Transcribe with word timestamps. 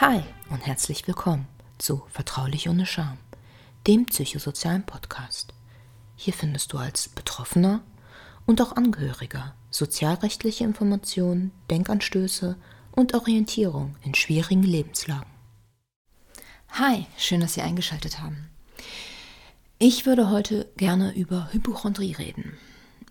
Hi 0.00 0.22
und 0.48 0.64
herzlich 0.64 1.08
willkommen 1.08 1.48
zu 1.76 2.04
Vertraulich 2.12 2.68
ohne 2.68 2.86
Scham, 2.86 3.18
dem 3.88 4.06
psychosozialen 4.06 4.86
Podcast. 4.86 5.52
Hier 6.14 6.32
findest 6.32 6.72
du 6.72 6.78
als 6.78 7.08
Betroffener 7.08 7.80
und 8.46 8.62
auch 8.62 8.76
Angehöriger 8.76 9.56
sozialrechtliche 9.72 10.62
Informationen, 10.62 11.50
Denkanstöße 11.68 12.56
und 12.92 13.14
Orientierung 13.14 13.96
in 14.04 14.14
schwierigen 14.14 14.62
Lebenslagen. 14.62 15.26
Hi, 16.68 17.06
schön, 17.16 17.40
dass 17.40 17.54
Sie 17.54 17.62
eingeschaltet 17.62 18.20
haben. 18.20 18.50
Ich 19.80 20.06
würde 20.06 20.30
heute 20.30 20.70
gerne 20.76 21.12
über 21.16 21.52
Hypochondrie 21.52 22.12
reden. 22.12 22.56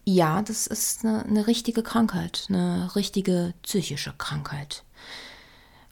Ja, 0.05 0.41
das 0.41 0.67
ist 0.67 1.03
eine, 1.03 1.25
eine 1.25 1.47
richtige 1.47 1.83
Krankheit, 1.83 2.45
eine 2.47 2.95
richtige 2.95 3.53
psychische 3.63 4.13
Krankheit. 4.17 4.85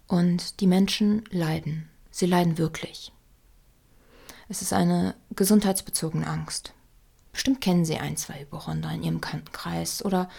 Und 0.08 0.60
die 0.60 0.68
Menschen 0.68 1.24
leiden. 1.32 1.90
Sie 2.12 2.28
leiden 2.28 2.58
wirklich. 2.58 3.12
Es 4.48 4.62
ist 4.62 4.74
eine 4.74 5.16
gesundheitsbezogene 5.32 6.28
Angst. 6.28 6.74
Bestimmt 7.32 7.62
kennen 7.62 7.86
Sie 7.86 7.98
ein, 7.98 8.16
zwei 8.16 8.40
Hypochonder 8.40 8.92
in 8.92 9.04
Ihrem 9.04 9.20
Bekanntenkreis 9.20 10.06
oder 10.06 10.30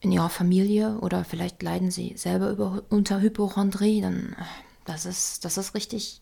in 0.00 0.12
Ihrer 0.12 0.28
Familie 0.28 0.98
oder 0.98 1.24
vielleicht 1.24 1.62
leiden 1.62 1.90
Sie 1.90 2.16
selber 2.16 2.50
über, 2.50 2.82
unter 2.88 3.20
Hypochondrie. 3.20 4.00
Dann, 4.00 4.36
das 4.84 5.06
ist, 5.06 5.44
das 5.44 5.56
ist 5.56 5.74
richtig, 5.74 6.20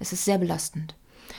es 0.00 0.12
ist 0.12 0.24
sehr 0.24 0.38
belastend. 0.38 0.96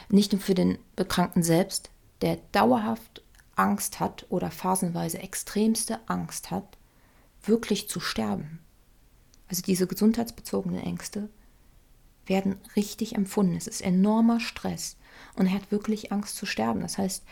Nicht 0.10 0.32
nur 0.32 0.42
für 0.42 0.56
den 0.56 0.80
Bekranken 0.96 1.44
selbst, 1.44 1.92
der 2.22 2.38
dauerhaft 2.54 3.22
Angst 3.56 4.00
hat 4.00 4.26
oder 4.30 4.50
phasenweise 4.50 5.20
extremste 5.20 6.00
Angst 6.08 6.50
hat, 6.50 6.78
wirklich 7.44 7.90
zu 7.90 8.00
sterben 8.00 8.60
also 9.52 9.62
diese 9.62 9.86
gesundheitsbezogenen 9.86 10.82
Ängste, 10.82 11.30
werden 12.26 12.56
richtig 12.78 13.16
empfunden. 13.16 13.58
Es 13.58 13.68
ist 13.68 13.82
enormer 13.82 14.40
Stress 14.40 14.96
und 15.36 15.48
er 15.48 15.54
hat 15.54 15.72
wirklich 15.72 16.14
Angst 16.14 16.38
zu 16.38 16.46
sterben. 16.46 16.80
Das 16.80 16.98
heißt, 16.98 17.26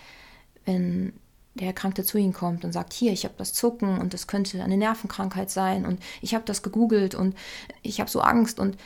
wenn 0.65 1.13
der 1.55 1.67
Erkrankte 1.67 2.03
zu 2.03 2.17
ihm 2.17 2.33
kommt 2.33 2.65
und 2.65 2.73
sagt, 2.73 2.91
hier, 2.91 3.13
ich 3.13 3.23
habe 3.23 3.35
das 3.37 3.53
Zucken 3.53 3.99
und 3.99 4.13
das 4.13 4.27
könnte 4.27 4.61
eine 4.61 4.75
Nervenkrankheit 4.75 5.49
sein 5.49 5.85
und 5.85 6.03
ich 6.21 6.35
habe 6.35 6.43
das 6.43 6.61
gegoogelt 6.61 7.15
und 7.15 7.35
ich 7.81 8.01
habe 8.01 8.09
so 8.09 8.19
Angst 8.19 8.59
und 8.59 8.77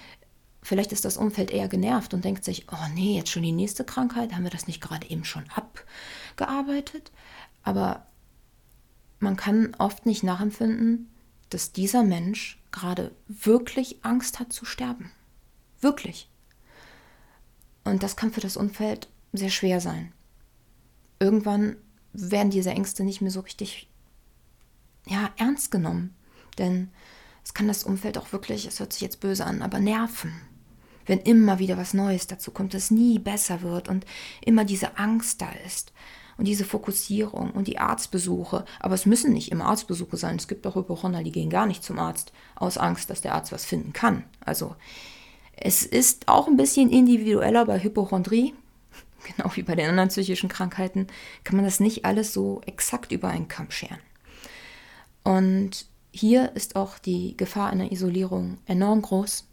vielleicht 0.62 0.92
ist 0.92 1.04
das 1.04 1.18
Umfeld 1.18 1.50
eher 1.50 1.68
genervt 1.68 2.14
und 2.14 2.24
denkt 2.24 2.46
sich, 2.46 2.68
oh 2.72 2.88
nee, 2.94 3.18
jetzt 3.18 3.32
schon 3.32 3.44
die 3.44 3.52
nächste 3.52 3.84
Krankheit, 3.84 4.34
haben 4.34 4.44
wir 4.44 4.52
das 4.52 4.68
nicht 4.68 4.82
gerade 4.82 5.10
eben 5.10 5.26
schon 5.26 5.46
abgearbeitet? 5.56 7.12
Aber 7.64 8.06
man 9.20 9.36
kann 9.36 9.74
oft 9.80 10.06
nicht 10.06 10.24
nachempfinden, 10.24 11.10
dass 11.54 11.72
dieser 11.72 12.04
Mensch 12.04 12.60
gerade 12.72 13.12
wirklich 13.28 14.04
Angst 14.04 14.40
hat 14.40 14.52
zu 14.52 14.66
sterben. 14.66 15.12
Wirklich. 15.82 16.30
Und 17.84 18.04
das 18.04 18.16
kann 18.16 18.32
für 18.32 18.42
das 18.42 18.58
Umfeld 18.58 19.10
sehr 19.34 19.50
schwer 19.50 19.82
sein. 19.82 20.12
Irgendwann 21.20 21.76
werden 22.14 22.50
diese 22.50 22.72
Ängste 22.72 23.04
nicht 23.04 23.22
mehr 23.22 23.32
so 23.32 23.42
richtig 23.42 23.90
ja, 25.06 25.32
ernst 25.38 25.72
genommen. 25.72 26.16
Denn 26.58 26.90
es 27.44 27.54
kann 27.54 27.68
das 27.68 27.84
Umfeld 27.84 28.18
auch 28.18 28.32
wirklich, 28.32 28.66
es 28.66 28.80
hört 28.80 28.94
sich 28.94 29.02
jetzt 29.02 29.20
böse 29.20 29.46
an, 29.46 29.62
aber 29.62 29.80
nerven. 29.80 30.34
Wenn 31.06 31.20
immer 31.20 31.60
wieder 31.60 31.78
was 31.78 31.94
Neues 31.94 32.28
dazu 32.28 32.52
kommt, 32.52 32.74
es 32.74 32.90
nie 32.90 33.20
besser 33.20 33.62
wird 33.62 33.90
und 33.90 34.06
immer 34.42 34.64
diese 34.64 34.98
Angst 34.98 35.42
da 35.42 35.52
ist 35.66 35.92
und 36.38 36.46
diese 36.46 36.66
Fokussierung 36.66 37.52
und 37.52 37.68
die 37.68 37.78
Arztbesuche. 37.78 38.66
Aber 38.80 38.96
es 38.96 39.06
müssen 39.06 39.34
nicht 39.34 39.52
immer 39.52 39.66
Arztbesuche 39.66 40.18
sein. 40.18 40.36
Es 40.36 40.48
gibt 40.48 40.66
auch 40.66 40.76
Hypochonder, 40.76 41.24
die 41.24 41.32
gehen 41.32 41.50
gar 41.50 41.66
nicht 41.66 41.84
zum 41.84 42.00
Arzt 42.00 42.34
aus 42.56 42.78
Angst, 42.78 43.10
dass 43.10 43.22
der 43.22 43.36
Arzt 43.36 43.52
was 43.52 43.66
finden 43.66 43.94
kann. 43.94 44.24
Also 44.44 44.76
es 45.56 45.84
ist 45.84 46.28
auch 46.28 46.48
ein 46.48 46.58
bisschen 46.58 46.90
individueller 46.90 47.66
bei 47.66 47.82
Hypochondrie. 47.82 48.54
Genau 49.38 49.50
wie 49.56 49.64
bei 49.64 49.76
den 49.76 49.90
anderen 49.90 50.10
psychischen 50.10 50.50
Krankheiten 50.50 51.08
kann 51.46 51.56
man 51.56 51.64
das 51.64 51.80
nicht 51.80 52.04
alles 52.04 52.34
so 52.34 52.60
exakt 52.66 53.14
über 53.14 53.30
einen 53.30 53.48
Kamm 53.48 53.72
scheren. 53.72 54.00
Und 55.24 55.86
hier 56.12 56.52
ist 56.56 56.76
auch 56.76 57.00
die 57.00 57.38
Gefahr 57.38 57.70
einer 57.70 57.94
Isolierung 57.94 58.58
enorm 58.66 59.02
groß. 59.02 59.48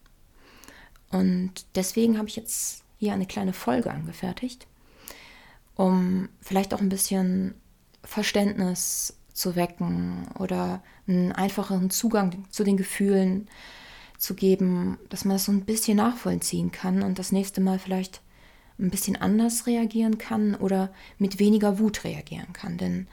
Und 1.10 1.52
deswegen 1.76 2.18
habe 2.18 2.26
ich 2.26 2.34
jetzt 2.34 2.82
hier 2.98 3.12
eine 3.12 3.26
kleine 3.26 3.52
Folge 3.52 3.92
angefertigt 3.92 4.66
um 5.80 6.28
vielleicht 6.42 6.74
auch 6.74 6.82
ein 6.82 6.90
bisschen 6.90 7.54
Verständnis 8.04 9.16
zu 9.32 9.56
wecken 9.56 10.28
oder 10.38 10.82
einen 11.08 11.32
einfacheren 11.32 11.88
Zugang 11.88 12.44
zu 12.50 12.64
den 12.64 12.76
Gefühlen 12.76 13.48
zu 14.18 14.34
geben, 14.34 14.98
dass 15.08 15.24
man 15.24 15.36
das 15.36 15.46
so 15.46 15.52
ein 15.52 15.64
bisschen 15.64 15.96
nachvollziehen 15.96 16.70
kann 16.70 17.02
und 17.02 17.18
das 17.18 17.32
nächste 17.32 17.62
Mal 17.62 17.78
vielleicht 17.78 18.20
ein 18.78 18.90
bisschen 18.90 19.16
anders 19.16 19.66
reagieren 19.66 20.18
kann 20.18 20.54
oder 20.54 20.92
mit 21.16 21.38
weniger 21.38 21.78
Wut 21.78 22.04
reagieren 22.04 22.52
kann. 22.52 22.76
Denn 22.76 23.08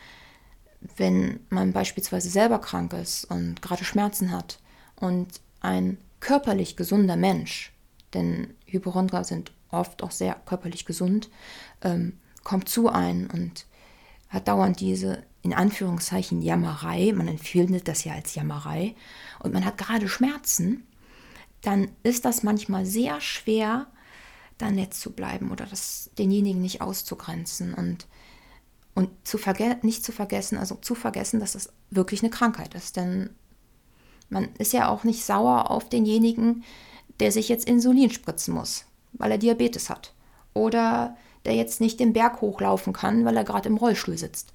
wenn 0.97 1.39
man 1.49 1.71
beispielsweise 1.71 2.29
selber 2.29 2.59
krank 2.59 2.91
ist 2.91 3.23
und 3.31 3.61
gerade 3.61 3.85
Schmerzen 3.85 4.33
hat 4.33 4.59
und 4.97 5.39
ein 5.61 5.97
körperlich 6.19 6.75
gesunder 6.75 7.15
Mensch, 7.15 7.71
denn 8.13 8.55
Hypochondra 8.65 9.23
sind 9.23 9.53
oft 9.71 10.03
auch 10.03 10.11
sehr 10.11 10.35
körperlich 10.45 10.85
gesund, 10.85 11.29
ähm, 11.81 12.19
kommt 12.47 12.69
zu 12.69 12.87
ein 12.87 13.29
und 13.29 13.65
hat 14.29 14.47
dauernd 14.47 14.79
diese 14.79 15.21
in 15.41 15.53
Anführungszeichen 15.53 16.41
Jammerei, 16.41 17.11
man 17.11 17.27
empfindet 17.27 17.89
das 17.89 18.05
ja 18.05 18.13
als 18.13 18.35
Jammerei, 18.35 18.95
und 19.39 19.53
man 19.53 19.65
hat 19.65 19.77
gerade 19.77 20.07
Schmerzen, 20.07 20.87
dann 21.61 21.89
ist 22.03 22.23
das 22.23 22.43
manchmal 22.43 22.85
sehr 22.85 23.19
schwer, 23.19 23.87
da 24.57 24.71
nett 24.71 24.93
zu 24.93 25.11
bleiben 25.11 25.51
oder 25.51 25.65
das 25.65 26.09
denjenigen 26.17 26.61
nicht 26.61 26.79
auszugrenzen 26.79 27.73
und, 27.73 28.07
und 28.95 29.09
zu 29.27 29.37
nicht 29.81 30.05
zu 30.05 30.13
vergessen, 30.13 30.57
also 30.57 30.75
zu 30.75 30.95
vergessen, 30.95 31.41
dass 31.41 31.51
das 31.51 31.73
wirklich 31.89 32.21
eine 32.21 32.29
Krankheit 32.29 32.75
ist. 32.75 32.95
Denn 32.95 33.29
man 34.29 34.47
ist 34.57 34.71
ja 34.71 34.87
auch 34.87 35.03
nicht 35.03 35.25
sauer 35.25 35.69
auf 35.69 35.89
denjenigen, 35.89 36.63
der 37.19 37.33
sich 37.33 37.49
jetzt 37.49 37.67
Insulin 37.67 38.09
spritzen 38.09 38.53
muss, 38.53 38.85
weil 39.11 39.31
er 39.31 39.37
Diabetes 39.37 39.89
hat. 39.89 40.13
Oder 40.53 41.17
der 41.47 41.55
jetzt 41.55 41.81
nicht 41.81 41.99
den 41.99 42.13
Berg 42.13 42.41
hochlaufen 42.41 42.93
kann, 42.93 43.25
weil 43.25 43.37
er 43.37 43.43
gerade 43.43 43.69
im 43.69 43.77
Rollstuhl 43.77 44.17
sitzt. 44.17 44.53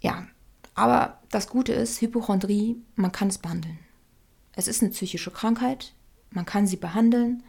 Ja, 0.00 0.26
aber 0.74 1.20
das 1.30 1.48
Gute 1.48 1.72
ist, 1.72 2.00
Hypochondrie, 2.00 2.76
man 2.96 3.12
kann 3.12 3.28
es 3.28 3.38
behandeln. 3.38 3.78
Es 4.54 4.68
ist 4.68 4.82
eine 4.82 4.90
psychische 4.90 5.30
Krankheit, 5.30 5.92
man 6.30 6.46
kann 6.46 6.66
sie 6.66 6.76
behandeln. 6.76 7.42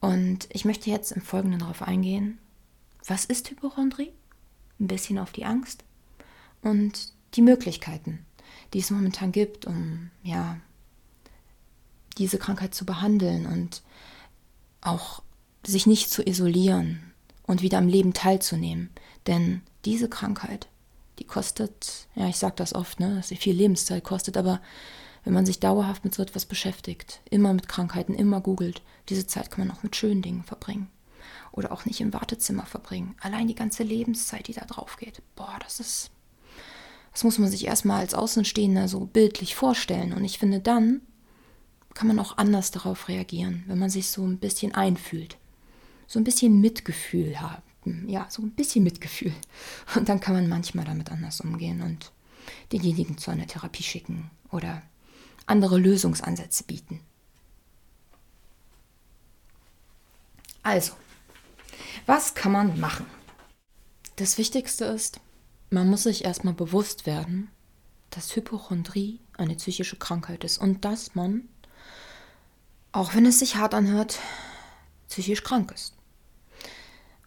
Und 0.00 0.48
ich 0.50 0.64
möchte 0.64 0.90
jetzt 0.90 1.12
im 1.12 1.22
Folgenden 1.22 1.60
darauf 1.60 1.82
eingehen, 1.82 2.38
was 3.06 3.24
ist 3.24 3.50
Hypochondrie? 3.50 4.12
Ein 4.78 4.88
bisschen 4.88 5.18
auf 5.18 5.30
die 5.30 5.44
Angst 5.44 5.84
und 6.62 7.12
die 7.34 7.42
Möglichkeiten, 7.42 8.24
die 8.72 8.80
es 8.80 8.90
momentan 8.90 9.30
gibt, 9.30 9.66
um 9.66 10.10
ja 10.22 10.56
diese 12.18 12.38
Krankheit 12.38 12.74
zu 12.74 12.84
behandeln 12.84 13.46
und 13.46 13.82
auch 14.80 15.22
sich 15.64 15.86
nicht 15.86 16.10
zu 16.10 16.26
isolieren, 16.26 17.09
und 17.50 17.62
wieder 17.62 17.78
am 17.78 17.88
Leben 17.88 18.12
teilzunehmen. 18.12 18.90
Denn 19.26 19.62
diese 19.84 20.08
Krankheit, 20.08 20.68
die 21.18 21.24
kostet, 21.24 22.06
ja, 22.14 22.28
ich 22.28 22.36
sage 22.36 22.54
das 22.56 22.74
oft, 22.74 23.00
ne, 23.00 23.16
dass 23.16 23.28
sie 23.28 23.36
viel 23.36 23.54
Lebenszeit 23.54 24.04
kostet, 24.04 24.36
aber 24.36 24.60
wenn 25.24 25.34
man 25.34 25.44
sich 25.44 25.58
dauerhaft 25.58 26.04
mit 26.04 26.14
so 26.14 26.22
etwas 26.22 26.46
beschäftigt, 26.46 27.20
immer 27.28 27.52
mit 27.52 27.68
Krankheiten, 27.68 28.14
immer 28.14 28.40
googelt, 28.40 28.82
diese 29.08 29.26
Zeit 29.26 29.50
kann 29.50 29.66
man 29.66 29.76
auch 29.76 29.82
mit 29.82 29.96
schönen 29.96 30.22
Dingen 30.22 30.44
verbringen. 30.44 30.88
Oder 31.52 31.72
auch 31.72 31.84
nicht 31.84 32.00
im 32.00 32.12
Wartezimmer 32.12 32.64
verbringen. 32.64 33.16
Allein 33.20 33.48
die 33.48 33.56
ganze 33.56 33.82
Lebenszeit, 33.82 34.46
die 34.46 34.54
da 34.54 34.64
drauf 34.64 34.96
geht. 34.96 35.20
Boah, 35.34 35.58
das 35.62 35.80
ist. 35.80 36.10
Das 37.12 37.24
muss 37.24 37.38
man 37.38 37.50
sich 37.50 37.66
erstmal 37.66 37.98
als 37.98 38.14
Außenstehender 38.14 38.86
so 38.86 39.00
bildlich 39.00 39.56
vorstellen. 39.56 40.12
Und 40.12 40.24
ich 40.24 40.38
finde, 40.38 40.60
dann 40.60 41.00
kann 41.92 42.06
man 42.06 42.20
auch 42.20 42.38
anders 42.38 42.70
darauf 42.70 43.08
reagieren, 43.08 43.64
wenn 43.66 43.80
man 43.80 43.90
sich 43.90 44.10
so 44.10 44.24
ein 44.24 44.38
bisschen 44.38 44.72
einfühlt 44.76 45.39
so 46.10 46.18
ein 46.18 46.24
bisschen 46.24 46.60
Mitgefühl 46.60 47.40
haben. 47.40 48.08
Ja, 48.08 48.26
so 48.30 48.42
ein 48.42 48.50
bisschen 48.50 48.82
Mitgefühl. 48.82 49.32
Und 49.94 50.08
dann 50.08 50.18
kann 50.18 50.34
man 50.34 50.48
manchmal 50.48 50.84
damit 50.84 51.08
anders 51.12 51.40
umgehen 51.40 51.82
und 51.82 52.10
denjenigen 52.72 53.16
zu 53.16 53.30
einer 53.30 53.46
Therapie 53.46 53.84
schicken 53.84 54.28
oder 54.50 54.82
andere 55.46 55.78
Lösungsansätze 55.78 56.64
bieten. 56.64 57.00
Also, 60.64 60.94
was 62.06 62.34
kann 62.34 62.50
man 62.50 62.80
machen? 62.80 63.06
Das 64.16 64.36
Wichtigste 64.36 64.86
ist, 64.86 65.20
man 65.70 65.88
muss 65.88 66.02
sich 66.02 66.24
erstmal 66.24 66.54
bewusst 66.54 67.06
werden, 67.06 67.52
dass 68.10 68.34
Hypochondrie 68.34 69.20
eine 69.38 69.54
psychische 69.54 69.96
Krankheit 69.96 70.42
ist 70.42 70.58
und 70.58 70.84
dass 70.84 71.14
man, 71.14 71.48
auch 72.90 73.14
wenn 73.14 73.26
es 73.26 73.38
sich 73.38 73.54
hart 73.54 73.74
anhört, 73.74 74.18
psychisch 75.08 75.44
krank 75.44 75.70
ist. 75.70 75.94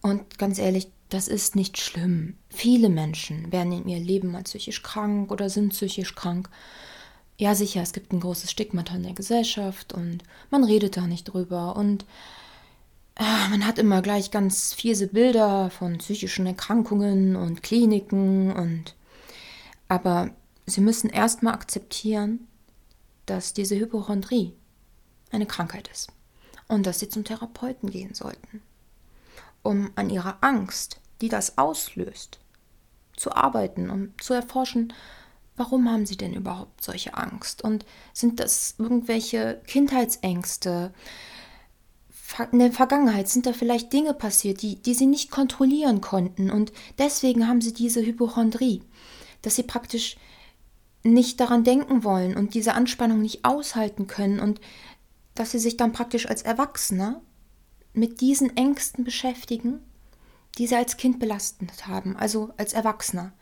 Und 0.04 0.38
ganz 0.38 0.60
ehrlich, 0.60 0.90
das 1.10 1.28
ist 1.28 1.56
nicht 1.56 1.80
schlimm. 1.80 2.36
Viele 2.50 2.90
Menschen 2.90 3.52
werden 3.52 3.72
in 3.72 3.88
ihrem 3.88 4.04
Leben 4.04 4.32
mal 4.32 4.44
psychisch 4.44 4.84
krank 4.84 5.32
oder 5.32 5.50
sind 5.50 5.70
psychisch 5.70 6.14
krank. 6.14 6.50
ja 7.38 7.56
sicher, 7.56 7.82
es 7.82 7.94
gibt 7.94 8.14
ein 8.14 8.20
großes 8.20 8.52
Stigmata 8.52 8.96
in 8.96 9.04
der 9.04 9.14
Gesellschaft 9.14 9.94
und 9.94 10.24
man 10.52 10.64
redet 10.64 10.98
da 10.98 11.08
nicht 11.08 11.26
drüber 11.26 11.76
und 11.76 12.06
äh, 13.16 13.50
man 13.50 13.66
hat 13.66 13.80
immer 13.80 14.02
gleich 14.02 14.30
ganz 14.30 14.74
fiese 14.74 15.08
Bilder 15.08 15.70
von 15.70 15.98
psychischen 15.98 16.46
Erkrankungen 16.46 17.36
und 17.36 17.64
Kliniken 17.64 18.52
und 18.52 18.96
aber 19.88 20.32
sie 20.66 20.82
müssen 20.82 21.10
erstmal 21.10 21.54
akzeptieren, 21.54 22.48
dass 23.26 23.54
diese 23.54 23.76
Hypochondrie 23.78 24.54
eine 25.32 25.46
Krankheit 25.46 25.90
ist 25.90 26.12
und 26.68 26.86
dass 26.86 27.00
sie 27.00 27.10
zum 27.10 27.24
Therapeuten 27.24 27.90
gehen 27.90 28.14
sollten, 28.14 28.62
um 29.64 29.92
an 29.96 30.10
ihrer 30.10 30.38
Angst, 30.42 31.00
die 31.22 31.30
das 31.30 31.58
auslöst, 31.58 32.40
zu 33.16 33.32
arbeiten, 33.32 33.90
um 33.90 34.14
zu 34.20 34.34
erforschen, 34.34 34.94
warum 35.56 35.90
haben 35.90 36.06
sie 36.06 36.18
denn 36.18 36.34
überhaupt 36.34 36.84
solche 36.84 37.16
Angst? 37.16 37.64
Und 37.64 37.86
sind 38.14 38.40
das 38.40 38.76
irgendwelche 38.78 39.62
Kindheitsängste? 39.66 40.94
In 42.52 42.60
der 42.60 42.72
Vergangenheit 42.72 43.30
sind 43.30 43.46
da 43.46 43.54
vielleicht 43.54 43.94
Dinge 43.94 44.14
passiert, 44.14 44.62
die, 44.62 44.82
die 44.82 44.96
sie 44.96 45.06
nicht 45.06 45.30
kontrollieren 45.30 46.02
konnten 46.02 46.50
und 46.50 46.74
deswegen 46.98 47.48
haben 47.48 47.62
sie 47.62 47.74
diese 47.74 48.04
Hypochondrie, 48.04 48.82
dass 49.44 49.56
sie 49.56 49.64
praktisch 49.64 50.18
nicht 51.04 51.40
daran 51.40 51.64
denken 51.64 52.04
wollen 52.04 52.36
und 52.36 52.56
diese 52.56 52.74
Anspannung 52.74 53.22
nicht 53.22 53.46
aushalten 53.46 54.08
können 54.08 54.40
und 54.40 54.62
dass 55.36 55.52
sie 55.52 55.60
sich 55.60 55.78
dann 55.78 55.92
praktisch 55.92 56.28
als 56.28 56.42
Erwachsener 56.42 57.22
mit 57.94 58.22
diesen 58.22 58.56
Ängsten 58.58 59.04
beschäftigen, 59.04 59.80
die 60.58 60.68
sie 60.68 60.76
als 60.76 60.98
Kind 60.98 61.20
belastet 61.20 61.88
haben, 61.88 62.16
also 62.16 62.52
als 62.58 62.74
Erwachsener. 62.74 63.34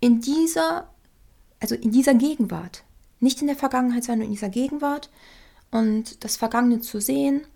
In 0.00 0.20
dieser, 0.20 0.88
also 1.60 1.74
in 1.74 1.90
dieser 1.90 2.14
Gegenwart, 2.14 2.84
nicht 3.20 3.40
in 3.40 3.46
der 3.46 3.56
Vergangenheit, 3.56 4.04
sondern 4.04 4.26
in 4.26 4.32
dieser 4.32 4.48
Gegenwart 4.48 5.10
und 5.70 6.24
das 6.24 6.36
Vergangene 6.36 6.80
zu 6.80 7.00
sehen 7.00 7.46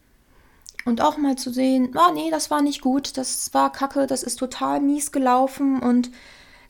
und 0.85 1.01
auch 1.01 1.19
mal 1.19 1.37
zu 1.37 1.53
sehen, 1.53 1.95
oh 1.95 2.13
nee, 2.15 2.31
das 2.31 2.51
war 2.51 2.63
nicht 2.63 2.81
gut, 2.81 3.17
das 3.17 3.53
war 3.55 3.73
kacke, 3.73 4.07
das 4.07 4.23
ist 4.23 4.37
total 4.37 4.81
mies 4.81 5.13
gelaufen 5.13 5.81
und 5.81 6.11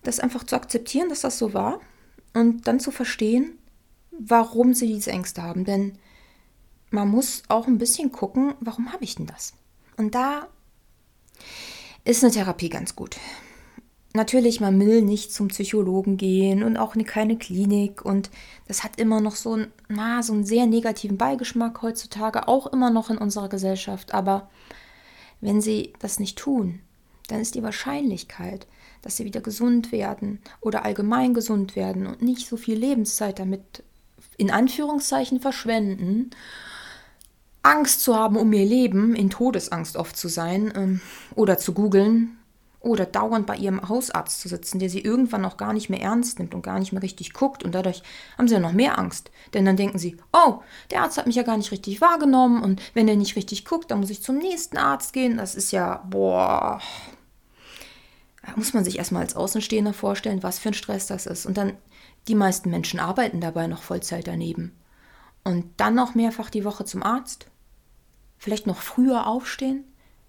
das 0.03 0.21
einfach 0.21 0.45
zu 0.45 0.57
akzeptieren, 0.57 1.09
dass 1.09 1.21
das 1.21 1.39
so 1.39 1.55
war 1.55 1.81
und 2.35 2.67
dann 2.67 2.81
zu 2.81 2.91
verstehen, 2.91 3.59
warum 4.11 4.75
sie 4.75 4.87
diese 4.87 5.11
Ängste 5.11 5.43
haben. 5.43 5.65
Denn 5.65 5.99
man 6.91 7.09
muss 7.09 7.43
auch 7.49 7.67
ein 7.67 7.79
bisschen 7.79 8.13
gucken, 8.13 8.55
warum 8.61 8.93
habe 8.93 9.05
ich 9.05 9.17
denn 9.17 9.27
das? 9.27 9.55
Und 9.99 10.15
da 10.15 10.47
ist 12.05 12.25
eine 12.25 12.33
Therapie 12.33 12.71
ganz 12.71 12.97
gut. 12.97 13.19
Natürlich, 14.15 14.61
man 14.61 14.81
will 14.81 15.03
nicht 15.03 15.33
zum 15.33 15.49
Psychologen 15.49 16.17
gehen 16.17 16.63
und 16.63 16.79
auch 16.79 16.95
keine 17.05 17.37
Klinik 17.37 18.05
und 18.05 18.31
das 18.67 18.83
hat 18.83 18.99
immer 18.99 19.21
noch 19.21 19.37
so, 19.37 19.55
ein, 19.55 19.73
na, 19.89 20.23
so 20.23 20.33
einen 20.33 20.47
sehr 20.47 20.67
negativen 20.67 21.19
Beigeschmack 21.19 21.83
heutzutage, 21.83 22.49
auch 22.49 22.67
immer 22.69 22.91
noch 22.91 23.11
in 23.11 23.19
unserer 23.19 23.51
Gesellschaft. 23.51 24.15
Aber 24.15 24.49
wenn 25.41 25.61
sie 25.61 25.93
das 25.99 26.19
nicht 26.19 26.39
tun, 26.39 26.81
dann 27.29 27.41
ist 27.41 27.55
die 27.55 27.63
Wahrscheinlichkeit, 27.63 28.67
dass 29.03 29.19
sie 29.19 29.25
wieder 29.25 29.43
gesund 29.43 29.93
werden 29.93 30.41
oder 30.61 30.85
allgemein 30.85 31.35
gesund 31.35 31.77
werden 31.77 32.07
und 32.07 32.23
nicht 32.23 32.49
so 32.49 32.57
viel 32.57 32.79
Lebenszeit 32.79 33.39
damit 33.39 33.85
in 34.39 34.51
Anführungszeichen 34.51 35.41
verschwenden 35.41 36.31
Angst 37.69 38.03
zu 38.03 38.17
haben 38.17 38.37
um 38.37 38.53
ihr 38.53 38.65
Leben, 38.65 39.15
in 39.15 39.31
Todesangst 39.31 39.97
oft 39.97 40.17
zu 40.17 40.29
sein 40.29 40.73
ähm, 40.75 41.01
oder 41.35 41.59
zu 41.59 41.75
googeln 41.75 42.39
oder 42.81 43.05
dauernd 43.05 43.47
bei 43.47 43.57
ihrem 43.57 43.89
Hausarzt 43.89 44.41
zu 44.41 44.49
sitzen, 44.49 44.79
der 44.79 44.89
sie 44.89 45.01
irgendwann 45.01 45.45
auch 45.45 45.57
gar 45.57 45.73
nicht 45.73 45.91
mehr 45.91 46.01
ernst 46.01 46.39
nimmt 46.39 46.55
und 46.55 46.63
gar 46.63 46.79
nicht 46.79 46.93
mehr 46.93 47.03
richtig 47.03 47.33
guckt 47.33 47.63
und 47.63 47.75
dadurch 47.75 48.03
haben 48.39 48.49
sie 48.49 48.55
ja 48.55 48.61
noch 48.61 48.73
mehr 48.73 48.99
Angst. 48.99 49.31
Denn 49.53 49.65
dann 49.65 49.77
denken 49.77 49.99
sie, 49.99 50.17
oh, 50.33 50.61
der 50.91 51.03
Arzt 51.03 51.19
hat 51.19 51.27
mich 51.27 51.37
ja 51.37 51.43
gar 51.43 51.57
nicht 51.57 51.73
richtig 51.73 52.01
wahrgenommen 52.01 52.63
und 52.63 52.81
wenn 52.95 53.09
er 53.09 53.17
nicht 53.17 53.37
richtig 53.37 53.65
guckt, 53.65 53.91
dann 53.91 54.01
muss 54.01 54.11
ich 54.11 54.23
zum 54.23 54.39
nächsten 54.39 54.79
Arzt 54.79 55.13
gehen. 55.13 55.37
Das 55.37 55.55
ist 55.55 55.73
ja, 55.73 56.03
boah, 56.09 56.81
da 58.43 58.53
muss 58.57 58.73
man 58.73 58.85
sich 58.85 58.97
erstmal 58.99 59.23
als 59.23 59.37
Außenstehender 59.37 59.93
vorstellen, 59.93 60.43
was 60.43 60.59
für 60.59 60.71
ein 60.71 60.75
Stress 60.75 61.07
das 61.07 61.27
ist. 61.27 61.45
Und 61.45 61.59
dann, 61.59 61.73
die 62.29 62.35
meisten 62.35 62.71
Menschen 62.71 62.99
arbeiten 62.99 63.41
dabei 63.41 63.67
noch 63.67 63.83
Vollzeit 63.83 64.27
daneben. 64.27 64.75
Und 65.45 65.67
dann 65.77 65.95
noch 65.95 66.15
mehrfach 66.15 66.49
die 66.49 66.65
Woche 66.65 66.85
zum 66.85 67.03
Arzt. 67.03 67.47
Vielleicht 68.39 68.67
noch 68.67 68.81
früher 68.81 69.27
aufstehen. 69.27 69.85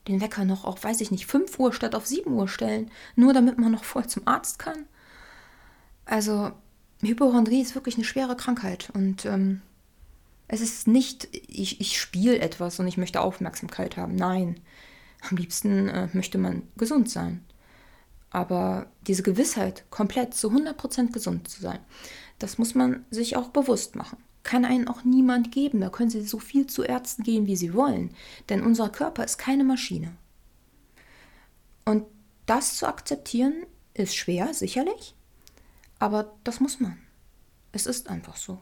Den 0.08 0.22
Wecker 0.22 0.44
noch 0.44 0.66
auf, 0.66 0.84
weiß 0.84 1.02
ich 1.02 1.12
nicht, 1.12 1.28
5 1.28 1.60
Uhr 1.60 1.74
statt 1.74 1.94
auf 1.94 2.08
7 2.08 2.32
Uhr 2.32 2.48
stellen. 2.48 2.90
Nur 3.16 3.34
damit 3.34 3.58
man 3.58 3.72
noch 3.72 3.84
voll 3.84 4.08
zum 4.08 4.28
Arzt 4.28 4.58
kann. 4.58 4.86
Also, 6.06 6.52
Hypochondrie 7.02 7.62
ist 7.62 7.76
wirklich 7.76 7.96
eine 7.96 8.06
schwere 8.06 8.36
Krankheit. 8.36 8.90
Und 8.94 9.26
ähm, 9.26 9.62
es 10.48 10.62
ist 10.62 10.88
nicht, 10.88 11.30
ich, 11.32 11.80
ich 11.80 12.02
spiele 12.02 12.40
etwas 12.40 12.80
und 12.80 12.88
ich 12.88 12.98
möchte 12.98 13.22
Aufmerksamkeit 13.22 13.98
haben. 13.98 14.16
Nein. 14.16 14.60
Am 15.30 15.38
liebsten 15.38 15.90
äh, 15.90 16.08
möchte 16.14 16.38
man 16.38 16.64
gesund 16.78 17.10
sein. 17.10 17.46
Aber 18.32 18.88
diese 19.06 19.24
Gewissheit, 19.24 19.86
komplett 19.92 20.34
zu 20.34 20.50
100% 20.50 21.12
gesund 21.12 21.48
zu 21.50 21.62
sein, 21.62 21.80
das 22.40 22.58
muss 22.58 22.74
man 22.74 23.06
sich 23.12 23.36
auch 23.36 23.50
bewusst 23.50 23.96
machen 23.96 24.18
kann 24.44 24.66
einen 24.66 24.88
auch 24.88 25.04
niemand 25.04 25.52
geben. 25.52 25.82
Da 25.82 25.90
können 25.90 26.10
Sie 26.10 26.22
so 26.22 26.40
viel 26.40 26.68
zu 26.68 26.84
Ärzten 26.84 27.24
gehen, 27.24 27.48
wie 27.48 27.56
Sie 27.56 27.74
wollen. 27.74 28.14
Denn 28.50 28.64
unser 28.64 28.90
Körper 28.90 29.24
ist 29.24 29.38
keine 29.38 29.64
Maschine. 29.64 30.16
Und 31.86 32.06
das 32.46 32.78
zu 32.78 32.88
akzeptieren 32.88 33.66
ist 33.94 34.16
schwer, 34.16 34.54
sicherlich. 34.54 35.16
Aber 36.00 36.34
das 36.44 36.60
muss 36.60 36.80
man. 36.80 36.98
Es 37.72 37.86
ist 37.86 38.10
einfach 38.10 38.38
so. 38.38 38.60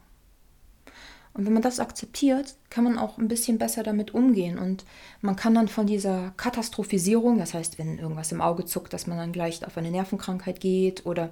Und 1.37 1.45
wenn 1.45 1.53
man 1.53 1.61
das 1.61 1.79
akzeptiert, 1.79 2.55
kann 2.71 2.83
man 2.83 2.97
auch 2.97 3.19
ein 3.19 3.27
bisschen 3.27 3.59
besser 3.59 3.83
damit 3.83 4.15
umgehen. 4.15 4.57
Und 4.57 4.85
man 5.21 5.35
kann 5.35 5.53
dann 5.53 5.67
von 5.67 5.85
dieser 5.85 6.33
Katastrophisierung, 6.35 7.37
das 7.37 7.53
heißt, 7.53 7.77
wenn 7.77 7.99
irgendwas 7.99 8.31
im 8.31 8.41
Auge 8.41 8.65
zuckt, 8.65 8.91
dass 8.91 9.05
man 9.05 9.19
dann 9.19 9.31
gleich 9.31 9.63
auf 9.63 9.77
eine 9.77 9.91
Nervenkrankheit 9.91 10.59
geht 10.59 11.05
oder 11.05 11.31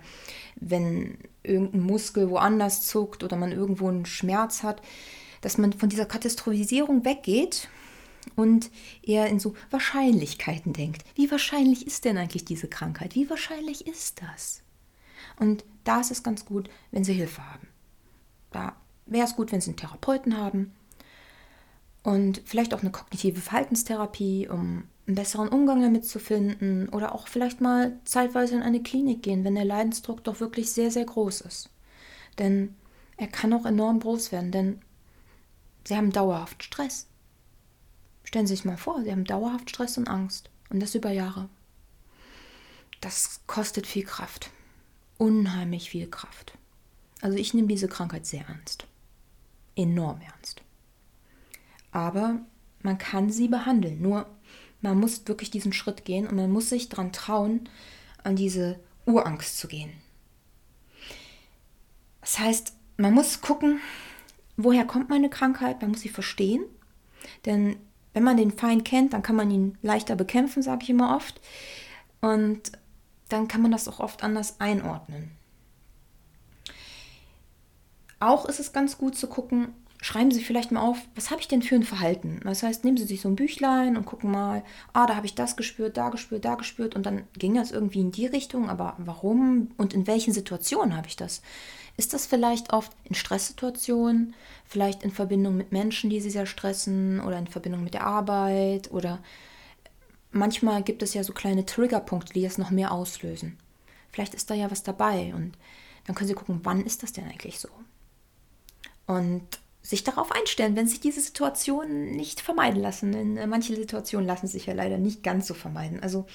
wenn 0.57 1.18
irgendein 1.42 1.81
Muskel 1.81 2.30
woanders 2.30 2.86
zuckt 2.86 3.24
oder 3.24 3.36
man 3.36 3.52
irgendwo 3.52 3.88
einen 3.88 4.06
Schmerz 4.06 4.62
hat, 4.62 4.80
dass 5.42 5.57
man 5.57 5.74
von 5.74 5.90
dieser 5.90 6.06
Katastrophisierung 6.06 7.04
weggeht 7.04 7.68
und 8.36 8.69
eher 9.01 9.25
in 9.28 9.40
so 9.40 9.56
Wahrscheinlichkeiten 9.72 10.74
denkt. 10.74 11.04
Wie 11.16 11.31
wahrscheinlich 11.31 11.88
ist 11.88 12.06
denn 12.06 12.18
eigentlich 12.19 12.46
diese 12.46 12.68
Krankheit? 12.68 13.16
Wie 13.16 13.28
wahrscheinlich 13.30 13.88
ist 13.88 14.22
das? 14.22 14.62
Und 15.40 15.66
da 15.84 16.01
ist 16.01 16.12
es 16.12 16.22
ganz 16.22 16.46
gut, 16.46 16.69
wenn 16.92 17.04
Sie 17.04 17.13
Hilfe 17.13 17.44
haben. 17.51 17.68
Da 18.51 18.75
wäre 19.06 19.25
es 19.25 19.36
gut, 19.36 19.51
wenn 19.51 19.62
Sie 19.62 19.72
einen 19.72 19.77
Therapeuten 19.77 20.38
haben 20.38 20.74
und 22.03 22.41
vielleicht 22.46 22.74
auch 22.74 22.82
eine 22.82 22.91
kognitive 22.91 23.41
Verhaltenstherapie, 23.41 24.48
um 24.48 24.84
einen 25.08 25.15
besseren 25.15 25.50
Umgang 25.50 25.82
damit 25.82 26.06
zu 26.06 26.20
finden 26.20 26.89
oder 26.89 27.13
auch 27.13 27.27
vielleicht 27.27 27.62
mal 27.62 28.00
zeitweise 28.06 28.56
in 28.56 28.62
eine 28.62 28.82
Klinik 28.82 29.24
gehen, 29.24 29.44
wenn 29.44 29.56
der 29.56 29.65
Leidensdruck 29.65 30.24
doch 30.24 30.39
wirklich 30.39 30.72
sehr, 30.72 30.91
sehr 30.91 31.06
groß 31.06 31.41
ist. 31.41 31.70
Denn 32.39 32.75
er 33.18 33.27
kann 33.27 33.53
auch 33.53 33.65
enorm 33.65 34.00
groß 34.00 34.32
werden, 34.32 34.51
denn 34.51 34.82
Sie 35.88 35.96
haben 35.96 36.12
dauerhaft 36.12 36.63
Stress. 36.63 37.08
Stellen 38.24 38.48
Sie 38.48 38.56
sich 38.56 38.65
mal 38.65 38.77
vor, 38.77 39.03
Sie 39.03 39.12
haben 39.12 39.25
dauerhaft 39.25 39.70
Stress 39.70 39.98
und 40.00 40.08
Angst 40.08 40.50
und 40.70 40.80
das 40.80 40.96
über 40.96 41.12
Jahre. 41.12 41.48
Das 43.01 43.41
kostet 43.46 43.86
viel 43.86 44.03
Kraft. 44.03 44.50
Unheimlich 45.20 45.91
viel 45.91 46.08
Kraft. 46.08 46.58
Also 47.22 47.38
ich 47.38 47.53
nehme 47.53 47.68
diese 47.68 47.88
Krankheit 47.88 48.25
sehr 48.25 48.48
ernst 48.48 48.88
enorm 49.75 50.22
ernst. 50.22 50.62
Aber 51.91 52.39
man 52.82 52.98
kann 52.98 53.29
sie 53.29 53.48
behandeln. 53.48 54.01
Nur 54.01 54.27
man 54.82 55.00
muss 55.00 55.27
wirklich 55.27 55.50
diesen 55.50 55.74
Schritt 55.74 56.05
gehen 56.05 56.27
und 56.27 56.36
man 56.36 56.51
muss 56.51 56.70
sich 56.70 56.89
daran 56.89 57.12
trauen, 57.12 57.70
an 58.24 58.36
diese 58.36 58.79
Urangst 59.05 59.58
zu 59.58 59.67
gehen. 59.67 59.91
Das 62.22 62.39
heißt, 62.39 62.74
man 62.98 63.13
muss 63.13 63.41
gucken, 63.41 63.79
woher 64.58 64.86
kommt 64.86 65.10
meine 65.10 65.29
Krankheit, 65.29 65.82
man 65.82 65.91
muss 65.91 66.01
sie 66.01 66.10
verstehen. 66.10 66.63
Denn 67.46 67.77
wenn 68.13 68.24
man 68.24 68.38
den 68.38 68.51
Feind 68.51 68.86
kennt, 68.86 69.13
dann 69.13 69.22
kann 69.24 69.36
man 69.36 69.51
ihn 69.51 69.77
leichter 69.82 70.15
bekämpfen, 70.15 70.63
sage 70.63 70.84
ich 70.84 70.89
immer 70.89 71.15
oft. 71.15 71.39
Und 72.22 72.72
dann 73.29 73.48
kann 73.48 73.62
man 73.62 73.72
das 73.72 73.88
auch 73.88 74.00
oft 74.00 74.24
anders 74.24 74.60
einordnen. 74.60 75.32
Auch 78.25 78.46
ist 78.46 78.60
es 78.60 78.74
ganz 78.74 78.98
gut 78.98 79.15
zu 79.15 79.27
gucken, 79.27 79.67
schreiben 80.01 80.32
Sie 80.32 80.44
vielleicht 80.44 80.72
mal 80.72 80.82
auf, 80.82 80.98
was 81.13 81.29
habe 81.29 81.41
ich 81.41 81.48
denn 81.48 81.62
für 81.62 81.75
ein 81.75 81.84
Verhalten? 81.84 82.39
Das 82.44 82.63
heißt, 82.63 82.84
nehmen 82.84 82.98
Sie 82.98 83.03
sich 83.03 83.22
so 83.22 83.29
ein 83.29 83.36
Büchlein 83.36 83.96
und 83.96 84.08
gucken 84.08 84.32
mal, 84.32 84.63
ah, 84.94 85.05
da 85.05 85.15
habe 85.15 85.27
ich 85.27 85.36
das 85.36 85.55
gespürt, 85.55 85.96
da 85.96 86.10
gespürt, 86.10 86.44
da 86.44 86.55
gespürt 86.55 86.96
und 86.96 87.05
dann 87.05 87.27
ging 87.38 87.53
das 87.53 87.70
irgendwie 87.70 88.00
in 88.00 88.12
die 88.12 88.25
Richtung, 88.25 88.67
aber 88.67 88.96
warum 88.98 89.70
und 89.77 89.94
in 89.94 90.08
welchen 90.08 90.34
Situationen 90.34 90.98
habe 90.98 91.08
ich 91.08 91.17
das? 91.17 91.44
Ist 91.98 92.15
das 92.15 92.25
vielleicht 92.25 92.74
oft 92.74 92.91
in 93.03 93.13
Stresssituationen, 93.13 94.34
vielleicht 94.65 95.03
in 95.03 95.12
Verbindung 95.12 95.55
mit 95.55 95.72
Menschen, 95.72 96.10
die 96.10 96.20
Sie 96.20 96.32
sehr 96.32 96.48
stressen 96.48 97.20
oder 97.20 97.38
in 97.38 97.46
Verbindung 97.46 97.84
mit 97.84 97.94
der 97.94 98.08
Arbeit 98.08 98.91
oder 98.91 99.20
manchmal 100.32 100.82
gibt 100.82 101.03
es 101.03 101.13
ja 101.13 101.24
so 101.24 101.32
kleine 101.32 101.67
Triggerpunkte, 101.67 102.34
die 102.34 102.41
das 102.41 102.58
noch 102.58 102.72
mehr 102.72 102.91
auslösen. 102.91 103.60
Vielleicht 104.12 104.34
ist 104.34 104.50
da 104.50 104.55
ja 104.55 104.72
was 104.72 104.82
dabei 104.82 105.32
und 105.36 105.51
dann 106.08 106.15
können 106.15 106.27
Sie 106.27 106.34
gucken, 106.34 106.62
wann 106.63 106.84
ist 106.84 107.03
das 107.03 107.13
denn 107.13 107.25
eigentlich 107.25 107.60
so? 107.60 107.70
Und 109.08 109.44
sich 109.86 110.04
darauf 110.04 110.32
einstellen, 110.32 110.76
wenn 110.76 110.88
sich 110.88 111.00
diese 111.00 111.22
Situationen 111.22 112.12
nicht 112.12 112.42
vermeiden 112.42 112.82
lassen. 112.82 113.12
Denn 113.12 113.38
äh, 113.38 113.46
manche 113.46 113.76
Situationen 113.76 114.28
lassen 114.28 114.48
sich 114.48 114.66
ja 114.66 114.74
leider 114.74 114.98
nicht 114.98 115.22
ganz 115.22 115.46
so 115.48 115.54
vermeiden. 115.54 116.02
Also 116.02 116.26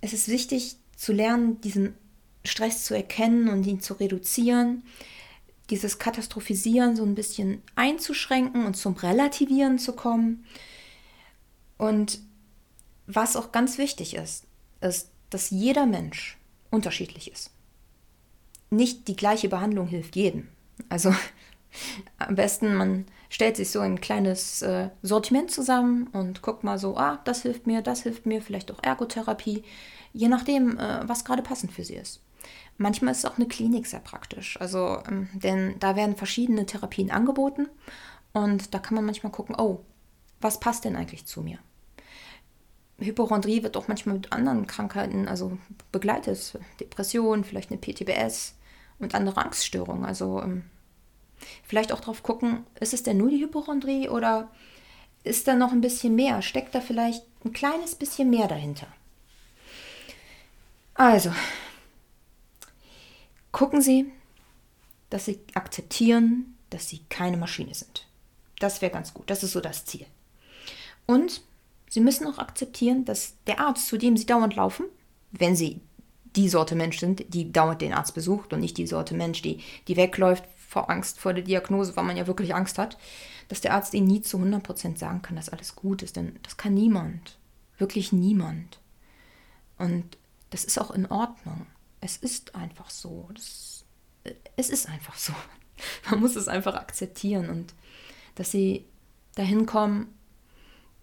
es 0.00 0.14
ist 0.14 0.28
wichtig 0.28 0.76
zu 0.96 1.12
lernen, 1.12 1.60
diesen 1.60 1.94
Stress 2.44 2.84
zu 2.84 2.94
erkennen 2.94 3.48
und 3.48 3.66
ihn 3.66 3.80
zu 3.80 3.94
reduzieren, 3.94 4.84
dieses 5.70 5.98
Katastrophisieren 5.98 6.96
so 6.96 7.04
ein 7.04 7.14
bisschen 7.14 7.62
einzuschränken 7.76 8.66
und 8.66 8.74
zum 8.74 8.94
Relativieren 8.94 9.78
zu 9.78 9.92
kommen. 9.92 10.44
Und 11.76 12.20
was 13.06 13.36
auch 13.36 13.52
ganz 13.52 13.78
wichtig 13.78 14.14
ist, 14.14 14.44
ist, 14.80 15.10
dass 15.30 15.50
jeder 15.50 15.86
Mensch 15.86 16.38
unterschiedlich 16.70 17.30
ist. 17.30 17.50
Nicht 18.70 19.08
die 19.08 19.16
gleiche 19.16 19.48
Behandlung 19.48 19.86
hilft 19.86 20.16
jedem. 20.16 20.48
Also 20.88 21.14
am 22.18 22.34
besten, 22.34 22.74
man 22.74 23.06
stellt 23.28 23.56
sich 23.56 23.70
so 23.70 23.80
ein 23.80 24.00
kleines 24.00 24.62
äh, 24.62 24.90
Sortiment 25.02 25.50
zusammen 25.50 26.08
und 26.08 26.42
guckt 26.42 26.64
mal 26.64 26.78
so, 26.78 26.96
ah, 26.96 27.20
das 27.24 27.42
hilft 27.42 27.66
mir, 27.66 27.82
das 27.82 28.02
hilft 28.02 28.26
mir, 28.26 28.42
vielleicht 28.42 28.70
auch 28.70 28.82
Ergotherapie, 28.82 29.64
je 30.12 30.28
nachdem, 30.28 30.78
äh, 30.78 31.08
was 31.08 31.24
gerade 31.24 31.42
passend 31.42 31.72
für 31.72 31.84
sie 31.84 31.94
ist. 31.96 32.20
Manchmal 32.78 33.12
ist 33.12 33.26
auch 33.26 33.36
eine 33.36 33.46
Klinik 33.46 33.86
sehr 33.86 34.00
praktisch, 34.00 34.60
also 34.60 34.98
ähm, 35.08 35.28
denn 35.32 35.76
da 35.78 35.96
werden 35.96 36.16
verschiedene 36.16 36.66
Therapien 36.66 37.10
angeboten 37.10 37.68
und 38.32 38.74
da 38.74 38.78
kann 38.78 38.94
man 38.94 39.04
manchmal 39.04 39.32
gucken, 39.32 39.54
oh, 39.58 39.80
was 40.40 40.58
passt 40.58 40.84
denn 40.84 40.96
eigentlich 40.96 41.26
zu 41.26 41.42
mir? 41.42 41.58
Hypochondrie 42.98 43.62
wird 43.62 43.76
auch 43.76 43.88
manchmal 43.88 44.16
mit 44.16 44.32
anderen 44.32 44.66
Krankheiten 44.66 45.28
also 45.28 45.58
begleitet, 45.90 46.58
Depression, 46.80 47.44
vielleicht 47.44 47.70
eine 47.70 47.80
PTBS 47.80 48.56
und 48.98 49.14
andere 49.14 49.44
Angststörungen. 49.44 50.04
Also 50.04 50.40
ähm, 50.42 50.64
Vielleicht 51.62 51.92
auch 51.92 52.00
drauf 52.00 52.22
gucken, 52.22 52.64
ist 52.80 52.94
es 52.94 53.02
denn 53.02 53.16
nur 53.16 53.30
die 53.30 53.40
Hypochondrie 53.40 54.08
oder 54.08 54.50
ist 55.24 55.46
da 55.46 55.54
noch 55.54 55.72
ein 55.72 55.80
bisschen 55.80 56.14
mehr? 56.14 56.42
Steckt 56.42 56.74
da 56.74 56.80
vielleicht 56.80 57.24
ein 57.44 57.52
kleines 57.52 57.94
bisschen 57.94 58.30
mehr 58.30 58.48
dahinter? 58.48 58.86
Also, 60.94 61.32
gucken 63.50 63.80
Sie, 63.80 64.12
dass 65.10 65.24
Sie 65.24 65.40
akzeptieren, 65.54 66.56
dass 66.70 66.88
Sie 66.88 67.00
keine 67.08 67.36
Maschine 67.36 67.74
sind. 67.74 68.06
Das 68.58 68.80
wäre 68.80 68.92
ganz 68.92 69.12
gut. 69.14 69.28
Das 69.30 69.42
ist 69.42 69.52
so 69.52 69.60
das 69.60 69.84
Ziel. 69.84 70.06
Und 71.06 71.42
Sie 71.88 72.00
müssen 72.00 72.26
auch 72.26 72.38
akzeptieren, 72.38 73.04
dass 73.04 73.34
der 73.46 73.60
Arzt, 73.60 73.86
zu 73.88 73.98
dem 73.98 74.16
Sie 74.16 74.26
dauernd 74.26 74.56
laufen, 74.56 74.86
wenn 75.32 75.56
Sie 75.56 75.80
die 76.36 76.48
Sorte 76.48 76.74
Mensch 76.74 76.98
sind, 76.98 77.34
die 77.34 77.52
dauernd 77.52 77.82
den 77.82 77.92
Arzt 77.92 78.14
besucht 78.14 78.52
und 78.52 78.60
nicht 78.60 78.78
die 78.78 78.86
Sorte 78.86 79.14
Mensch, 79.14 79.42
die, 79.42 79.60
die 79.88 79.96
wegläuft, 79.96 80.44
vor 80.72 80.88
Angst 80.88 81.20
vor 81.20 81.34
der 81.34 81.44
Diagnose, 81.44 81.94
weil 81.96 82.04
man 82.04 82.16
ja 82.16 82.26
wirklich 82.26 82.54
Angst 82.54 82.78
hat, 82.78 82.96
dass 83.48 83.60
der 83.60 83.74
Arzt 83.74 83.92
ihnen 83.92 84.06
nie 84.06 84.22
zu 84.22 84.38
100% 84.38 84.96
sagen 84.96 85.20
kann, 85.20 85.36
dass 85.36 85.50
alles 85.50 85.76
gut 85.76 86.02
ist. 86.02 86.16
Denn 86.16 86.38
das 86.42 86.56
kann 86.56 86.72
niemand. 86.72 87.38
Wirklich 87.76 88.10
niemand. 88.10 88.80
Und 89.76 90.16
das 90.48 90.64
ist 90.64 90.80
auch 90.80 90.90
in 90.90 91.04
Ordnung. 91.04 91.66
Es 92.00 92.16
ist 92.16 92.54
einfach 92.54 92.88
so. 92.88 93.28
Das, 93.34 93.84
es 94.56 94.70
ist 94.70 94.88
einfach 94.88 95.16
so. 95.16 95.34
Man 96.10 96.20
muss 96.20 96.36
es 96.36 96.48
einfach 96.48 96.74
akzeptieren 96.74 97.50
und 97.50 97.74
dass 98.36 98.50
sie 98.50 98.86
dahin 99.34 99.66
kommen, 99.66 100.14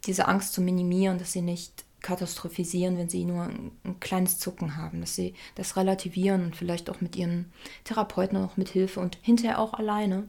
diese 0.07 0.27
Angst 0.27 0.53
zu 0.53 0.61
minimieren, 0.61 1.19
dass 1.19 1.31
sie 1.31 1.43
nicht 1.43 1.85
katastrophisieren, 2.01 2.97
wenn 2.97 3.09
sie 3.09 3.25
nur 3.25 3.43
ein, 3.43 3.71
ein, 3.83 3.99
kleines 3.99 4.39
Zucken 4.39 4.77
haben, 4.77 5.01
dass 5.01 5.15
sie 5.15 5.33
das 5.55 5.75
relativieren 5.75 6.45
und 6.45 6.55
vielleicht 6.55 6.89
auch 6.89 7.01
mit 7.01 7.15
ihren 7.15 7.51
Therapeuten 7.83 8.41
noch 8.41 8.57
mit 8.57 8.69
Hilfe 8.69 8.99
und 8.99 9.17
hinterher 9.21 9.59
auch 9.59 9.73
alleine 9.73 10.27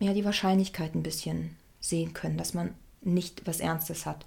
ja 0.00 0.12
die 0.12 0.24
Wahrscheinlichkeit 0.24 0.94
ein 0.94 1.02
bisschen 1.02 1.56
sehen 1.80 2.12
können, 2.14 2.36
dass 2.36 2.54
man 2.54 2.74
nicht 3.02 3.46
was 3.46 3.60
Ernstes 3.60 4.06
hat. 4.06 4.24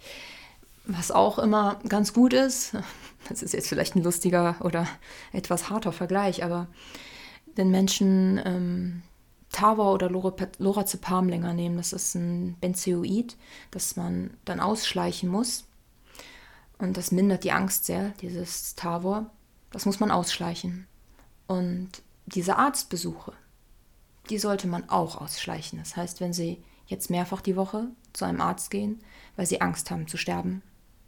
Was 0.85 1.11
auch 1.11 1.39
immer 1.39 1.79
ganz 1.89 2.13
gut 2.13 2.33
ist, 2.33 2.75
das 3.29 3.43
ist 3.43 3.53
jetzt 3.53 3.67
vielleicht 3.67 3.95
ein 3.95 4.03
lustiger 4.03 4.55
oder 4.61 4.87
etwas 5.33 5.69
harter 5.69 5.91
Vergleich, 5.91 6.43
aber 6.43 6.67
wenn 7.55 7.71
Menschen 7.71 8.39
ähm, 8.45 9.01
Tavor 9.51 9.93
oder 9.93 10.09
Lorazepam 10.09 11.29
länger 11.29 11.53
nehmen, 11.53 11.77
das 11.77 11.93
ist 11.93 12.15
ein 12.15 12.55
Benzoid, 12.59 13.35
das 13.71 13.95
man 13.95 14.31
dann 14.45 14.59
ausschleichen 14.59 15.29
muss, 15.29 15.65
und 16.79 16.97
das 16.97 17.11
mindert 17.11 17.43
die 17.43 17.51
Angst 17.51 17.85
sehr, 17.85 18.09
dieses 18.21 18.75
Tavor. 18.75 19.31
Das 19.71 19.85
muss 19.85 19.99
man 19.99 20.11
ausschleichen. 20.11 20.87
Und 21.47 21.89
diese 22.25 22.57
Arztbesuche, 22.57 23.33
die 24.29 24.37
sollte 24.37 24.67
man 24.67 24.89
auch 24.89 25.19
ausschleichen. 25.19 25.79
Das 25.79 25.95
heißt, 25.95 26.21
wenn 26.21 26.33
Sie 26.33 26.61
jetzt 26.85 27.09
mehrfach 27.09 27.41
die 27.41 27.55
Woche 27.55 27.87
zu 28.13 28.25
einem 28.25 28.41
Arzt 28.41 28.69
gehen, 28.69 28.99
weil 29.35 29.45
Sie 29.45 29.61
Angst 29.61 29.89
haben 29.91 30.07
zu 30.07 30.17
sterben 30.17 30.61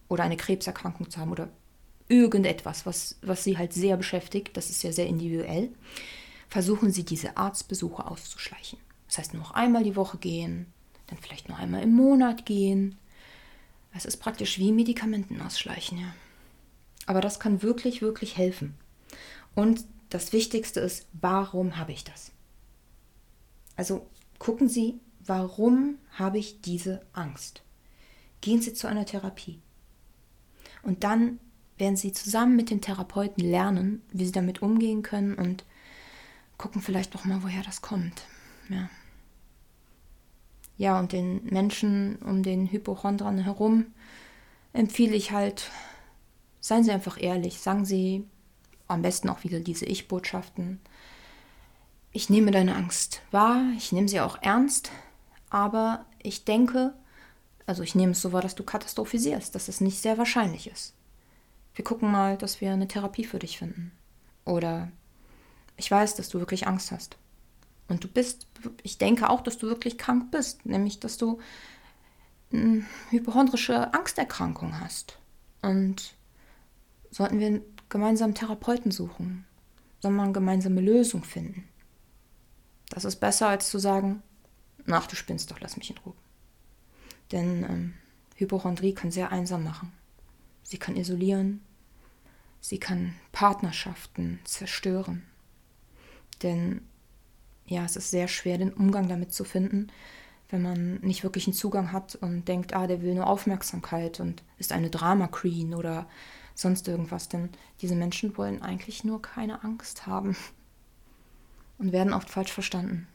oder 0.07 0.23
eine 0.23 0.37
Krebserkrankung 0.37 1.09
zu 1.09 1.19
haben 1.19 1.31
oder 1.31 1.49
irgendetwas, 2.07 2.85
was, 2.85 3.17
was 3.21 3.43
Sie 3.43 3.57
halt 3.57 3.73
sehr 3.73 3.95
beschäftigt, 3.97 4.57
das 4.57 4.69
ist 4.69 4.83
ja 4.83 4.91
sehr 4.91 5.07
individuell, 5.07 5.71
versuchen 6.47 6.91
Sie 6.91 7.03
diese 7.03 7.37
Arztbesuche 7.37 8.07
auszuschleichen. 8.07 8.79
Das 9.07 9.19
heißt, 9.19 9.33
nur 9.33 9.43
noch 9.43 9.51
einmal 9.51 9.83
die 9.83 9.95
Woche 9.95 10.17
gehen, 10.17 10.67
dann 11.07 11.19
vielleicht 11.19 11.49
noch 11.49 11.59
einmal 11.59 11.83
im 11.83 11.93
Monat 11.93 12.45
gehen 12.45 12.98
es 13.93 14.05
ist 14.05 14.17
praktisch 14.17 14.59
wie 14.59 14.71
Medikamenten 14.71 15.41
ausschleichen, 15.41 15.97
ja. 15.97 16.13
Aber 17.05 17.21
das 17.21 17.39
kann 17.39 17.63
wirklich, 17.63 18.01
wirklich 18.01 18.37
helfen. 18.37 18.75
Und 19.55 19.85
das 20.09 20.31
Wichtigste 20.31 20.79
ist, 20.79 21.07
warum 21.13 21.77
habe 21.77 21.91
ich 21.91 22.03
das? 22.03 22.31
Also 23.75 24.07
gucken 24.37 24.69
Sie, 24.69 24.99
warum 25.25 25.97
habe 26.11 26.37
ich 26.37 26.61
diese 26.61 27.01
Angst? 27.13 27.63
Gehen 28.41 28.61
Sie 28.61 28.73
zu 28.73 28.87
einer 28.87 29.05
Therapie. 29.05 29.59
Und 30.83 31.03
dann 31.03 31.39
werden 31.77 31.95
Sie 31.95 32.11
zusammen 32.11 32.55
mit 32.55 32.69
den 32.69 32.81
Therapeuten 32.81 33.43
lernen, 33.43 34.03
wie 34.11 34.25
Sie 34.25 34.31
damit 34.31 34.61
umgehen 34.61 35.01
können 35.01 35.33
und 35.33 35.65
gucken 36.57 36.81
vielleicht 36.81 37.13
noch 37.13 37.25
mal, 37.25 37.41
woher 37.41 37.63
das 37.63 37.81
kommt. 37.81 38.23
Ja 38.69 38.89
ja, 40.79 40.97
und 40.97 41.11
den 41.11 41.43
Menschen 41.43 42.15
um 42.25 42.41
den 42.41 42.65
Hypochondern 42.71 43.37
herum 43.37 43.87
empfehle 44.71 45.13
ich 45.13 45.31
halt, 45.31 45.69
seien 46.61 46.85
Sie 46.85 46.91
einfach 46.91 47.21
ehrlich, 47.21 47.59
sagen 47.59 47.83
Sie 47.83 48.23
am 48.87 49.01
besten 49.01 49.27
auch 49.27 49.43
wieder 49.43 49.59
diese 49.59 49.85
Ich-Botschaften. 49.85 50.79
Ich 52.13 52.29
nehme 52.29 52.51
deine 52.51 52.75
Angst 52.75 53.21
wahr, 53.29 53.61
ich 53.75 53.91
nehme 53.91 54.07
sie 54.07 54.21
auch 54.21 54.41
ernst, 54.41 54.89
aber 55.49 56.05
ich 56.23 56.45
denke, 56.45 56.93
also 57.65 57.83
ich 57.83 57.93
nehme 57.93 58.13
es 58.13 58.21
so 58.21 58.31
wahr, 58.31 58.41
dass 58.41 58.55
du 58.55 58.63
katastrophisierst, 58.63 59.53
dass 59.53 59.67
es 59.67 59.81
nicht 59.81 60.01
sehr 60.01 60.17
wahrscheinlich 60.17 60.71
ist. 60.71 60.95
Wir 61.75 61.83
gucken 61.83 62.09
mal, 62.09 62.37
dass 62.37 62.61
wir 62.61 62.71
eine 62.71 62.87
Therapie 62.87 63.25
für 63.25 63.37
dich 63.37 63.57
finden. 63.57 63.91
Oder 64.45 64.91
ich 65.75 65.91
weiß, 65.91 66.15
dass 66.15 66.29
du 66.29 66.39
wirklich 66.39 66.67
Angst 66.67 66.91
hast. 66.93 67.17
Und 67.89 68.03
du 68.03 68.07
bist, 68.07 68.47
ich 68.83 68.97
denke 68.99 69.29
auch, 69.29 69.41
dass 69.41 69.57
du 69.57 69.67
wirklich 69.67 69.97
krank 69.97 70.31
bist, 70.31 70.65
nämlich 70.65 70.99
dass 70.99 71.17
du 71.17 71.39
eine 72.53 72.85
hypochondrische 73.09 73.93
Angsterkrankung 73.93 74.79
hast. 74.79 75.17
Und 75.61 76.13
sollten 77.11 77.39
wir 77.39 77.61
gemeinsam 77.89 78.35
Therapeuten 78.35 78.91
suchen, 78.91 79.45
soll 79.99 80.11
man 80.11 80.33
gemeinsame 80.33 80.81
Lösung 80.81 81.23
finden. 81.23 81.67
Das 82.89 83.05
ist 83.05 83.17
besser, 83.17 83.49
als 83.49 83.69
zu 83.69 83.79
sagen, 83.79 84.21
ach, 84.87 85.07
du 85.07 85.15
spinnst 85.15 85.51
doch, 85.51 85.59
lass 85.59 85.77
mich 85.77 85.89
in 85.89 85.97
Ruhe. 85.97 86.13
Denn 87.31 87.63
ähm, 87.63 87.93
Hypochondrie 88.35 88.93
kann 88.93 89.11
sehr 89.11 89.31
einsam 89.31 89.63
machen. 89.63 89.91
Sie 90.63 90.77
kann 90.77 90.95
isolieren, 90.95 91.61
sie 92.61 92.79
kann 92.79 93.15
Partnerschaften 93.31 94.39
zerstören. 94.43 95.23
Denn 96.41 96.81
ja, 97.69 97.85
es 97.85 97.95
ist 97.95 98.09
sehr 98.09 98.27
schwer, 98.27 98.57
den 98.57 98.73
Umgang 98.73 99.07
damit 99.07 99.31
zu 99.31 99.43
finden, 99.43 99.87
wenn 100.49 100.63
man 100.63 100.95
nicht 101.01 101.23
wirklich 101.23 101.45
einen 101.45 101.53
Zugang 101.53 101.91
hat 101.91 102.15
und 102.15 102.47
denkt, 102.47 102.73
ah, 102.73 102.87
der 102.87 103.01
will 103.01 103.13
nur 103.13 103.27
Aufmerksamkeit 103.27 104.19
und 104.19 104.43
ist 104.57 104.71
eine 104.71 104.89
Drama 104.89 105.27
Queen 105.27 105.75
oder 105.75 106.07
sonst 106.55 106.87
irgendwas. 106.87 107.29
Denn 107.29 107.49
diese 107.81 107.95
Menschen 107.95 108.35
wollen 108.37 108.61
eigentlich 108.61 109.03
nur 109.03 109.21
keine 109.21 109.63
Angst 109.63 110.07
haben 110.07 110.35
und 111.77 111.91
werden 111.91 112.13
oft 112.13 112.29
falsch 112.29 112.51
verstanden. 112.51 113.07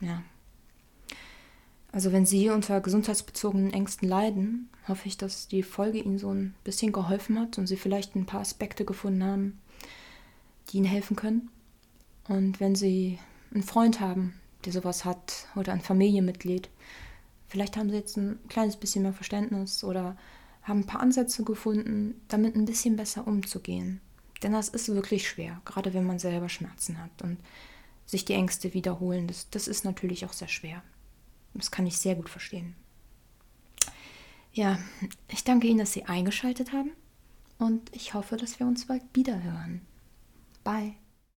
Ja. 0.00 0.22
Also 1.90 2.12
wenn 2.12 2.26
Sie 2.26 2.50
unter 2.50 2.80
gesundheitsbezogenen 2.80 3.72
Ängsten 3.72 4.08
leiden, 4.08 4.68
hoffe 4.86 5.08
ich, 5.08 5.16
dass 5.16 5.48
die 5.48 5.64
Folge 5.64 5.98
Ihnen 5.98 6.18
so 6.18 6.30
ein 6.32 6.54
bisschen 6.62 6.92
geholfen 6.92 7.40
hat 7.40 7.58
und 7.58 7.66
Sie 7.66 7.76
vielleicht 7.76 8.14
ein 8.14 8.26
paar 8.26 8.40
Aspekte 8.40 8.84
gefunden 8.84 9.24
haben, 9.24 9.58
die 10.68 10.76
Ihnen 10.76 10.86
helfen 10.86 11.16
können. 11.16 11.48
Und 12.28 12.60
wenn 12.60 12.74
Sie 12.74 13.18
einen 13.56 13.64
Freund 13.64 14.00
haben, 14.00 14.34
der 14.64 14.72
sowas 14.72 15.04
hat 15.04 15.46
oder 15.56 15.72
ein 15.72 15.80
Familienmitglied. 15.80 16.68
Vielleicht 17.48 17.76
haben 17.76 17.90
sie 17.90 17.96
jetzt 17.96 18.16
ein 18.16 18.38
kleines 18.48 18.76
bisschen 18.76 19.02
mehr 19.02 19.12
Verständnis 19.12 19.84
oder 19.84 20.16
haben 20.62 20.80
ein 20.80 20.86
paar 20.86 21.00
Ansätze 21.00 21.44
gefunden, 21.44 22.20
damit 22.28 22.56
ein 22.56 22.64
bisschen 22.64 22.96
besser 22.96 23.26
umzugehen. 23.26 24.00
Denn 24.42 24.52
das 24.52 24.68
ist 24.68 24.88
wirklich 24.88 25.28
schwer, 25.28 25.60
gerade 25.64 25.94
wenn 25.94 26.04
man 26.04 26.18
selber 26.18 26.48
Schmerzen 26.48 27.00
hat. 27.02 27.22
Und 27.22 27.38
sich 28.06 28.24
die 28.24 28.34
Ängste 28.34 28.72
wiederholen. 28.72 29.26
Das, 29.26 29.50
das 29.50 29.68
ist 29.68 29.84
natürlich 29.84 30.24
auch 30.24 30.32
sehr 30.32 30.48
schwer. 30.48 30.82
Das 31.54 31.70
kann 31.70 31.86
ich 31.86 31.98
sehr 31.98 32.14
gut 32.14 32.30
verstehen. 32.30 32.74
Ja, 34.52 34.78
ich 35.28 35.44
danke 35.44 35.66
Ihnen, 35.66 35.78
dass 35.78 35.92
Sie 35.92 36.04
eingeschaltet 36.04 36.72
haben 36.72 36.92
und 37.58 37.94
ich 37.94 38.14
hoffe, 38.14 38.36
dass 38.36 38.58
wir 38.58 38.66
uns 38.66 38.86
bald 38.86 39.02
wieder 39.12 39.42
hören. 39.42 39.82
Bye. 40.64 40.94